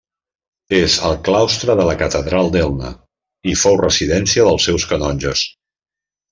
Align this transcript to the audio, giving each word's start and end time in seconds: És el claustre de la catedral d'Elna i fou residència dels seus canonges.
És 0.77 0.95
el 1.09 1.17
claustre 1.27 1.75
de 1.81 1.85
la 1.89 1.93
catedral 1.99 2.49
d'Elna 2.57 2.91
i 3.53 3.55
fou 3.67 3.79
residència 3.85 4.51
dels 4.51 4.69
seus 4.71 4.91
canonges. 4.95 5.49